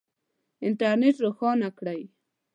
[0.65, 2.01] انټرنېټ روښانه کړئ